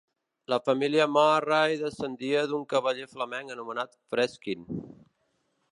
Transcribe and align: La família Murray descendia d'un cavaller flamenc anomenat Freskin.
La 0.51 0.57
família 0.69 1.05
Murray 1.17 1.75
descendia 1.83 2.41
d'un 2.53 2.65
cavaller 2.75 3.07
flamenc 3.13 3.55
anomenat 3.57 3.97
Freskin. 4.15 4.69